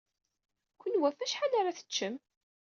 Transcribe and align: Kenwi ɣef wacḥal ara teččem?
Kenwi 0.81 1.01
ɣef 1.05 1.17
wacḥal 1.19 1.53
ara 1.59 1.77
teččem? 1.77 2.15